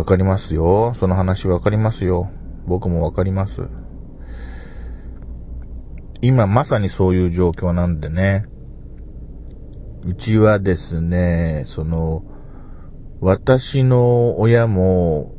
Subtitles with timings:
[0.00, 0.94] わかりますよ。
[0.94, 2.30] その話わかりますよ。
[2.66, 3.60] 僕もわかります。
[6.22, 8.46] 今まさにそういう状況なんでね。
[10.06, 12.24] うちはですね、その、
[13.20, 15.34] 私の親も、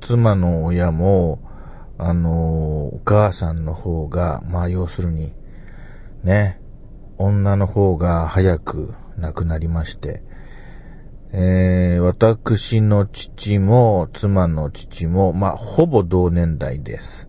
[0.00, 1.38] 妻の親も、
[1.96, 5.32] あの、お母さんの方が、まあ要するに、
[6.24, 6.60] ね、
[7.16, 10.24] 女の方が早く亡くなりまして、
[11.36, 17.28] えー、私の父も妻の父も、まあ、ほぼ同年代です。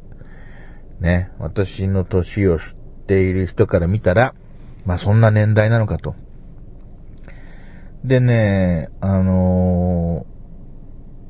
[0.99, 2.65] ね、私の年を知っ
[3.07, 4.35] ている人から見たら、
[4.85, 6.13] まあ、そんな年代なのかと。
[8.03, 10.27] でね、あの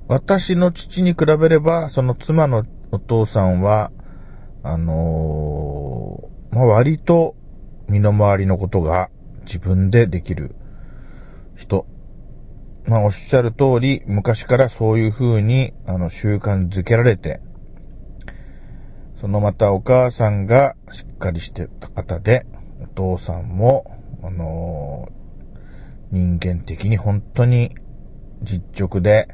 [0.10, 3.94] ー、私の父に比べれば、その妻のお父さんは、
[4.64, 7.38] あのー、まあ、割と
[7.88, 9.10] 身の回りのことが
[9.46, 10.55] 自分でできる
[11.55, 11.88] 人
[12.88, 17.42] まあ、おっしゃる通り、昔からそういう風に、あの、習慣づけられて、
[19.20, 22.46] そのまたお母さんがしっかりしてた方で、
[22.84, 27.76] お父さんも、あのー、人間的に本当に
[28.44, 29.30] 実直で、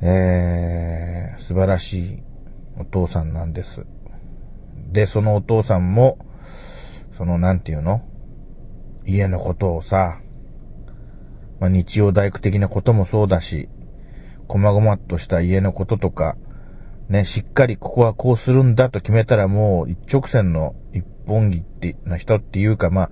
[0.00, 2.22] えー、素晴らしい
[2.78, 3.84] お父さんなんです。
[4.90, 6.18] で、そのお父さんも、
[7.12, 8.02] その、なんていうの？
[9.06, 10.20] 家のことをさ、
[11.64, 13.70] まあ、日曜大工的なこともそうだし、
[14.48, 16.36] 細々とした家のこととか、
[17.08, 23.10] ね、しっかりここはこうするんだと決めたらもう一直線の一本木っての人っていうか、まあ、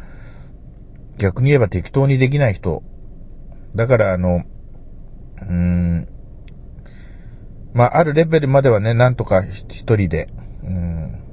[1.17, 2.83] 逆に言えば適当にできない人。
[3.75, 4.45] だからあの、
[5.41, 6.09] うーん、
[7.73, 10.29] まあ、あるレベルまではね、なんとか一人で、
[10.63, 11.25] うん、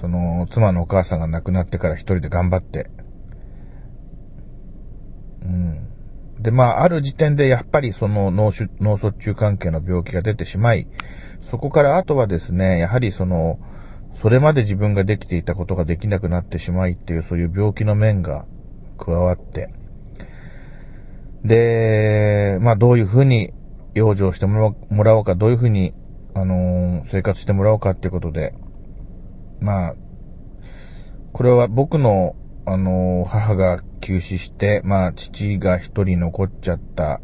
[0.00, 2.88] その、妻のお母さんが亡くなってから一人で頑張って、
[5.42, 5.79] うん、
[6.40, 10.86] で、まあ、ある時点でやっぱりその脳卒中関係の病気が出てしまい、
[11.42, 13.58] そこからあとはですね、やはりその、
[14.14, 18.46] それまで自分ができていたことができなくなってしまいっていう、そういう病気の面が
[18.98, 19.68] 加わって、
[21.44, 23.52] で、まあ、どういうふうに
[23.94, 24.74] 養生しても
[25.04, 25.92] らおうか、どういうふうに、
[26.34, 28.54] あのー、生活してもらおうかっていうことで、
[29.60, 29.94] まあ、
[31.32, 32.34] これは僕の
[32.66, 37.20] あの、母が急死して、まあ、父が一人残っちゃった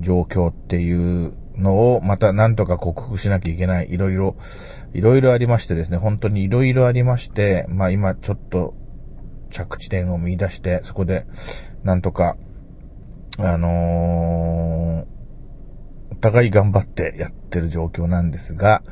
[0.00, 3.90] 状況っていうのを、またなんとか克服しなきゃいけない。
[3.90, 4.36] いろいろ、
[4.92, 8.74] いろいろありましてですね、本当にいろいろありまして、まあ今ちょっと
[9.50, 11.26] 着地点を見出して、そこで、
[11.84, 12.36] なんとか、
[13.38, 18.82] あのー、お互い頑張ってやってる状況なんですが、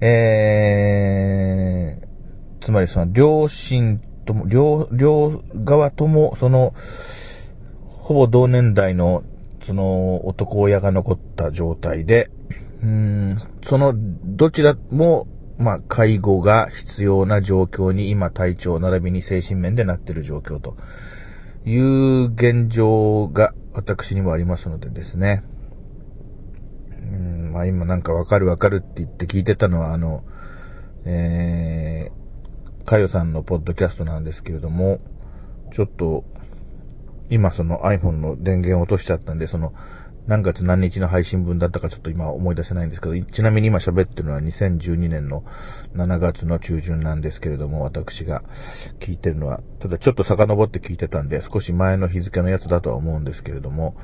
[0.00, 6.74] えー、つまりその両親とも、両、両側とも、その、
[7.88, 9.22] ほぼ同年代の、
[9.62, 12.30] その、男親が残った状態で、
[12.82, 15.26] うん、その、どちらも、
[15.58, 20.76] まあ、介護が必要な状況に今体調並びに精神面でなっている状況と
[21.64, 25.44] いう現状が私にもありますのでですね。
[27.00, 30.24] うん、まあ今なんかわかるわかるって言って聞いてたのはあの、
[31.04, 32.21] えー、
[32.82, 35.00] かよさんのポッドキャストなんですけれども、
[35.72, 36.24] ちょっと、
[37.30, 39.72] 今その iPhone の電源を落としちゃったんで、その、
[40.26, 45.44] 何月何日の配信分だったかちょっと今思い出せないんですけど、ちなみに今喋ってるのは2012年の
[45.94, 48.44] 7月の中旬なんですけれども、私が
[49.00, 53.96] 聞いてるのは、ただちょっと遡って聞いてたんで、少し前の日付のやつだとは思うんですけれども、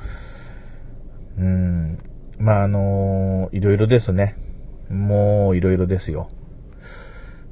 [1.37, 1.99] うーん、
[2.37, 4.35] まあ、あのー、いろいろですね。
[4.89, 6.29] もういろいろですよ。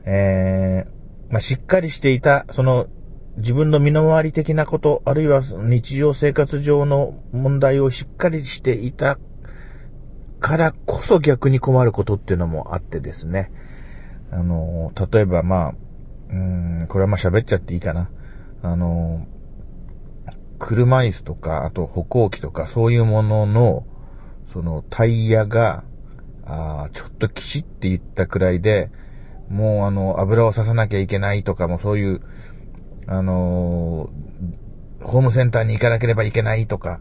[0.06, 0.97] えー、
[1.30, 2.88] まあ、しっかりしていた、その、
[3.38, 9.20] 自分の身の回り的なこと、あるいは日常生活上の問題をしっかりしていた
[10.40, 13.52] からこそ逆に困ることっていうのもあってですね。
[14.32, 15.74] あの、例えばまあ、
[16.30, 18.10] うん、これはまあ喋っちゃっていいかな。
[18.64, 19.28] あの、
[20.60, 23.86] 車椅子とか、あと歩行器とか、そういうものの、
[24.52, 25.84] そのタイヤが、
[26.46, 28.90] あちょっときちって言ったくらいで、
[29.50, 32.22] もうあの、油を刺さなきゃいけないとかもそういう、
[33.08, 37.00] あのー、ホームセンターに行かなければいけないとか、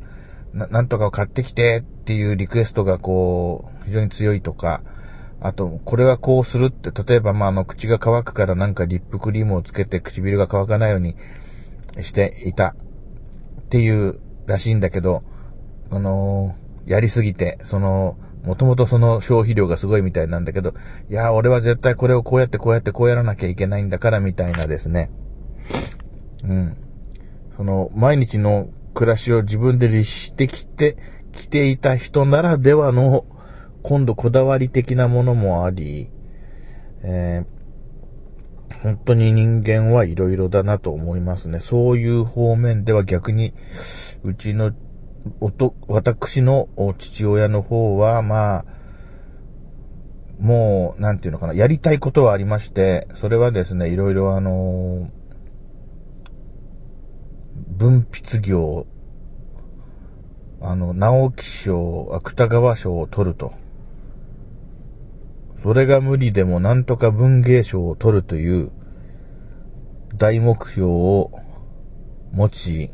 [0.52, 4.82] ななんとかを買ってきてっていうリクエストがこう、非常に強いとか、
[5.40, 11.16] あと、これはこうするって、例えばまあ、あの、口が乾くからなんかリップクリームをつけて唇が乾かないように
[12.00, 12.74] していた
[13.60, 15.22] っていうらしいんだけど、
[15.90, 18.16] あのー、やりすぎて、その、
[18.46, 20.72] もともとその消費量がすごいみたいなんだけど、
[21.10, 25.10] いや、俺は絶対これをこうやってこうやってこうやらなきゃいけないんだからみたいなですね。
[26.44, 26.76] うん。
[27.56, 30.96] その、毎日の暮らしを自分で律してきて、
[31.32, 33.26] きていた人ならではの、
[33.82, 36.08] 今度こだわり的なものもあり、
[37.02, 41.58] えー、本当に人間はいろいろだなと思いますね。
[41.58, 43.54] そういう方面では逆に、
[44.22, 44.72] うちの、
[45.40, 46.68] おと、私の
[46.98, 48.64] 父親の方は、まあ、
[50.38, 55.10] もう、なんていうのかな、やりたいことはありまして、それはですね、いろいろあの、
[57.68, 58.86] 文筆業、
[60.60, 63.52] あの、直木賞、芥川賞を取ると。
[65.62, 68.70] それが無理でもなんとか文芸賞を取るという
[70.14, 71.30] 大目標を
[72.32, 72.90] 持ち、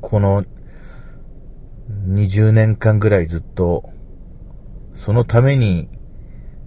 [0.00, 0.44] この
[1.88, 3.90] 20年間ぐらいずっと、
[4.96, 5.88] そのために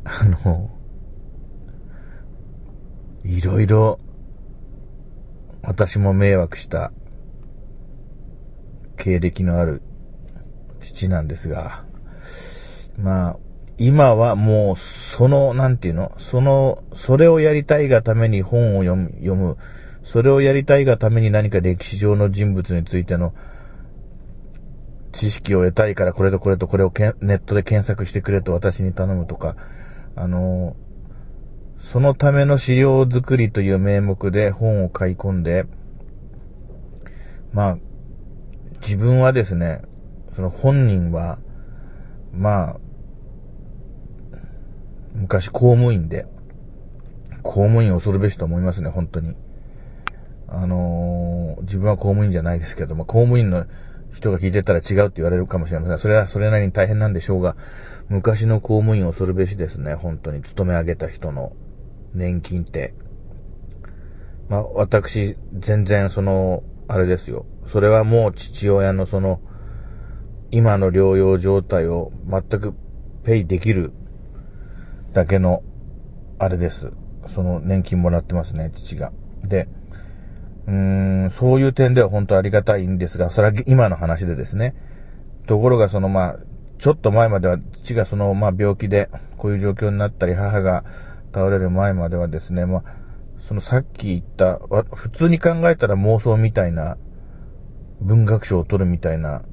[0.03, 0.69] あの、
[3.23, 3.99] いろいろ、
[5.61, 6.91] 私も迷惑した
[8.97, 9.83] 経歴のある
[10.79, 11.85] 父なんですが、
[12.97, 13.37] まあ、
[13.77, 19.57] 今はもう、その、なんていうのその、それをやりたいがために本を読む、読む。
[20.03, 23.35] それをやりたいがために何か歴史上の人物についての
[25.11, 26.91] 知識を得たいからこれとこれとこれを
[27.21, 29.55] ネットで検索してくれと私に頼むとか、
[30.15, 30.75] あの、
[31.79, 35.65] そのための資料作りという名目で本を買い込んで、
[37.53, 37.77] まあ、
[38.81, 39.81] 自分はですね、
[40.33, 41.39] その本人は、
[42.31, 42.77] まあ、
[45.13, 46.25] 昔公務員で、
[47.43, 49.35] 公務員恐るべしと思いますね、本当に。
[50.47, 53.65] あのー、自分は公務員じゃないですけども、公務員の
[54.13, 55.97] 人が聞いてたら違うって言われるかもしれません。
[55.97, 57.55] それはそれなりに大変なんでしょうが、
[58.09, 59.95] 昔の公務員恐るべしですね。
[59.95, 61.53] 本当に勤め上げた人の
[62.13, 62.93] 年金って。
[64.49, 67.45] まあ、私、全然その、あれですよ。
[67.67, 69.39] それはもう父親のその、
[70.51, 72.73] 今の療養状態を全く
[73.23, 73.93] ペイできる
[75.13, 75.63] だけの、
[76.37, 76.91] あれです。
[77.27, 79.13] その年金もらってますね、父が。
[79.43, 79.69] で、
[80.71, 84.73] うーん、そういう点では本当ありがたいんですが、それは今の話でですね。
[85.47, 86.39] ところがそのまあ、
[86.77, 90.85] ちょっと前までは父がそのまあ病気でこういう状況になったり、母が
[91.33, 92.83] 倒れる前まではですね、まあ、
[93.39, 94.59] そのさっき言った、
[94.93, 96.97] 普通に考えたら妄想みたいな、
[97.99, 99.43] 文学賞を取るみたいな、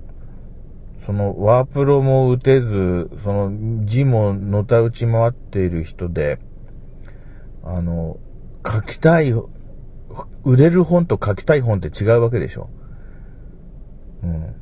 [1.05, 6.39] そのワープロも打てず、その字ものた打ち回っている人で、
[7.65, 8.19] あの、
[8.67, 9.33] 書きたい
[10.45, 12.71] 売れる本と書きたい本って違うわけでしょ。
[14.23, 14.55] うん。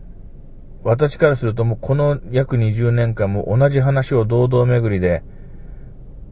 [0.82, 5.22] 私からするともうこの約20年間も同じ話を堂々巡りで、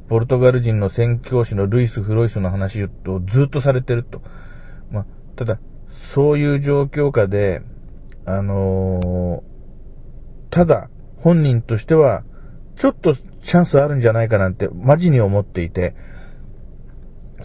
[0.09, 2.89] ポルトガル人の宣教師のルイス・フロイスの話を
[3.27, 4.23] ずっとされてると。
[4.91, 5.59] まあ、ただ、
[5.89, 7.63] そういう状況下で、
[8.27, 9.43] あのー、
[10.51, 12.23] ただ、本人としては、
[12.77, 15.95] ちょっとチャンスあるんじゃないかなんて、マジに思っていて、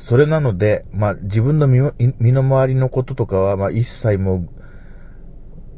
[0.07, 1.93] それなので、まあ、自分の身
[2.31, 4.49] の回りのこととかは、まあ、一切もう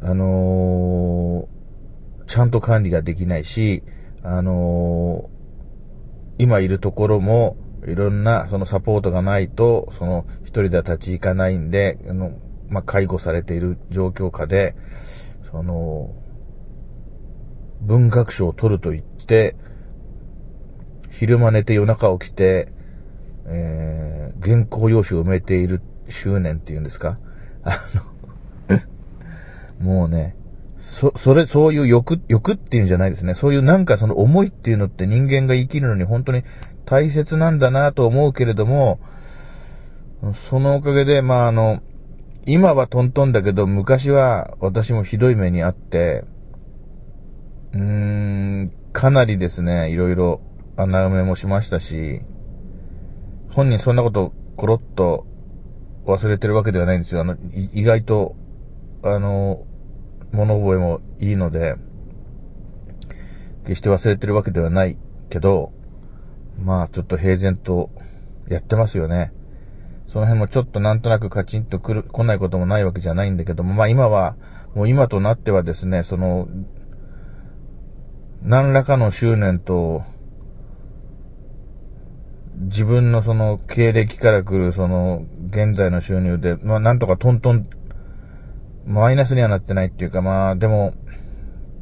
[0.04, 3.84] あのー、ちゃんと管理ができないし、
[4.24, 7.56] あのー、今いるところも、
[7.88, 12.32] いろんな、そのサポートがないと、その、一人では立ち行かないんで、あの、
[12.68, 14.76] まあ、介護されている状況下で、
[15.52, 16.16] その、
[17.82, 19.56] 文学賞を取ると言って、
[21.12, 22.72] 昼間寝て夜中起きて、
[23.54, 27.20] えー、原稿用紙を埋めている執念っていうんですか？
[27.64, 27.78] あ
[28.70, 28.82] の
[29.86, 30.36] もうね、
[30.78, 33.34] そ、それ、そういう欲、欲っていうんじゃないですね。
[33.34, 36.44] そういうなんかその思いっていうのって人間が生きるのに本当に
[36.86, 39.00] 大切なんだなと思うけれども、
[40.34, 41.82] そのおかげで、まああの、
[42.46, 46.24] 今はトントンだけど、昔は私もひどい目にあって、
[47.74, 47.82] うー
[48.64, 50.42] ん、かなりですね、いろいろ
[50.78, 52.22] 穴埋めもしましたし、
[53.52, 55.26] 本人そんなことコロッと
[56.06, 57.22] 忘れてるわけではないんですよ。
[57.22, 57.36] あの、
[57.74, 58.36] 意外と、
[59.04, 59.66] あの、
[60.32, 61.76] 物覚えもいいので、
[63.64, 64.98] 決して忘れてるわけではない
[65.30, 65.72] けど、
[66.60, 67.90] まあちょっと平然と
[68.48, 69.34] やってますよね。
[70.08, 74.36] その辺もちょっとなんとなくカチンと来る、来ないこともないわけじゃないんだけども、まあ今は、
[74.76, 76.48] もう今となってはですね、その、
[78.42, 80.04] 何らかの執念と、
[82.62, 87.68] 自分のその経歴から来るその現在の収入で、まあなんとかトントン
[88.86, 90.94] マイナスにはなってないっていうか、まあ、でも、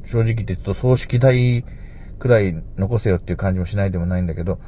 [0.05, 1.63] 正直言ってちょっと葬式代
[2.19, 4.59] くらい残せよっていう感じもしないでもないんだけど、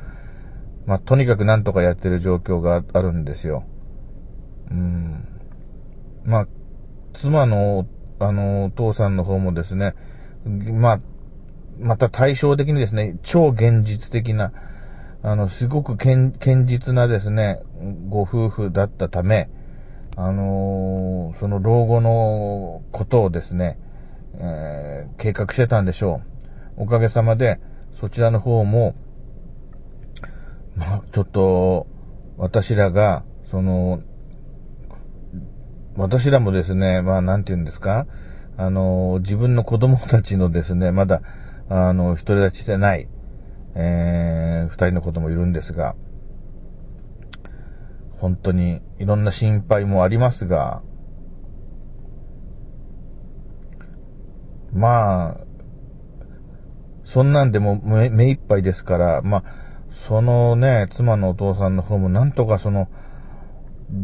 [0.86, 3.66] まあ、とにかくなんとかやってる状況があるんですよ。
[4.70, 5.28] うん。
[6.24, 6.48] まあ、
[7.14, 7.88] 妻の、
[8.20, 9.96] あの、お父さんの方もですね、
[10.46, 11.00] まあ、
[11.80, 14.54] また対照的にですね、超現実的な、
[15.24, 16.32] あの、すごく堅
[16.66, 17.62] 実なですね、
[18.10, 19.50] ご夫婦だったため、
[20.18, 23.80] あのー、その老後のことをですね、
[24.36, 26.22] えー、計画してたんでしょ
[26.78, 26.84] う。
[26.84, 27.60] おかげさまで、
[28.00, 28.96] そちらの方も、
[30.76, 31.88] まあ、ちょっと、
[32.38, 34.02] 私らが、その、
[35.96, 38.08] 私らもですね、まあ、なんて言うんですか、
[38.58, 41.22] あの、自分の子供たちのですね、まだ、
[41.70, 43.08] あの、独り立ちしてない、
[43.76, 45.96] えー、二人の子供いるんですが、
[48.18, 50.84] 本当にいろんな心配もありますが、
[54.74, 55.38] まあ、
[57.04, 59.44] そんなんでも目いっぱいですから、まあ、
[59.92, 62.90] そのね、妻のお父さんの方もなんとかその、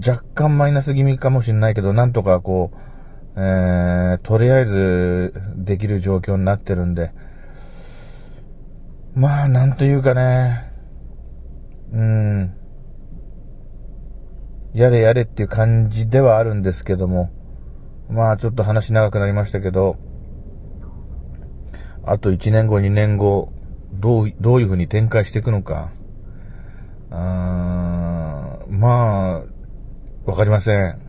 [0.05, 7.11] 若干マイナス気味かもしれないけど、なんとかこう、えー、とりあえずできる状況になってるんで、
[9.17, 10.71] まあ、なんというかね、
[11.91, 12.53] うん、
[14.75, 17.31] やれやれっていう感じではあるんですけども、
[18.11, 19.97] まあちょっと話長くなりましたけど、
[22.05, 23.51] あと1年後、2年後、
[23.91, 25.89] どう、どういうふうに展開していくのか、
[27.09, 29.41] あま
[30.27, 31.01] あ、わかりません。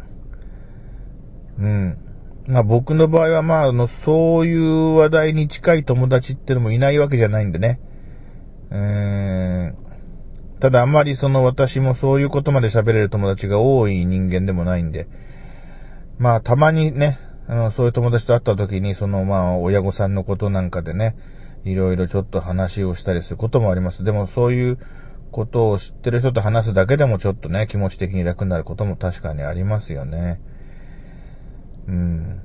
[1.59, 1.99] うん。
[2.47, 7.81] まあ僕の場合はまあ、あの、そういう話題に近い友達ってのもいないわけじゃないんでね。
[8.71, 15.09] えー、ただあまりその私もそういうことまで喋れる友達が多い人間でもないんで、
[16.19, 21.17] まあたまにね、あの、そういう友達と会った時に、その、まあ、親御さんのことなんかでね、
[21.65, 24.05] いろいろちょっと話をしたりすることもあります。
[24.05, 24.79] でも、そういう
[25.33, 30.43] ことを知ってる人と話すだけでもちょっとね、気持ち的に楽になることも確かにありますよね。
[31.87, 32.43] うん。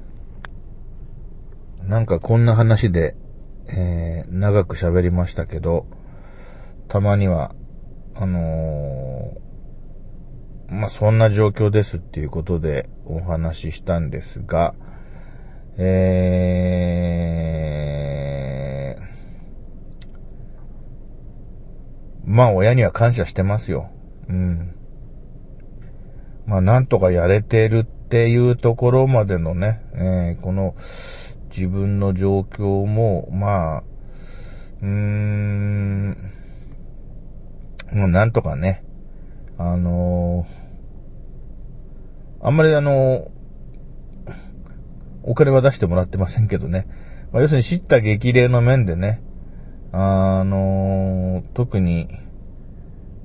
[1.86, 3.18] なんかこんな話で、
[3.68, 5.86] えー、長く喋りましたけど、
[6.88, 7.56] たまには、
[8.16, 14.74] あのー、まあ、そんな状況ですっていうことでお話ししたんですが、
[15.78, 19.04] えー、
[22.26, 23.90] まあ親には感謝してますよ。
[24.30, 24.76] うん。
[26.46, 30.76] まあなんとかやれてるっていうところまでのね、えー、この
[31.56, 33.84] 自分の状況も、まあ、
[34.82, 36.34] うーん、
[37.92, 38.84] もうなんとかね、
[39.58, 43.30] あのー、あんまりあのー、
[45.24, 46.88] お金は出してもらってませんけどね。
[47.32, 49.22] まあ、要するに知った激励の面でね、
[49.92, 52.08] あのー、特に、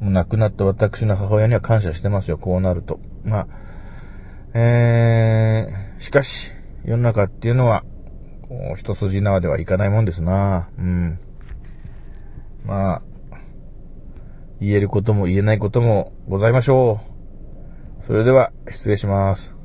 [0.00, 3.00] もう亡くなった私の母親には感謝してますよ、こうなると。
[3.24, 3.46] まあ、
[4.54, 6.52] えー、しかし、
[6.84, 7.84] 世の中っていうのは、
[8.42, 11.18] こう、一筋縄ではいかないもんですなうん。
[12.64, 13.02] まあ、
[14.60, 17.00] 言えることも言えないこともございましょ
[18.02, 18.04] う。
[18.04, 19.57] それでは、失礼します。